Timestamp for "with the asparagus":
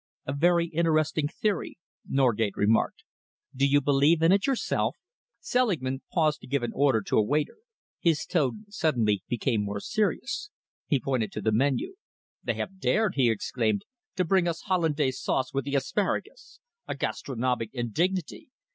15.53-16.59